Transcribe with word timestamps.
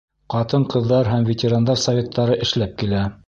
Ҡатын-ҡыҙҙар 0.33 1.09
һәм 1.11 1.27
ветерандар 1.29 1.83
советтары 1.85 2.41
эшләп 2.49 2.75
килә. 2.83 3.05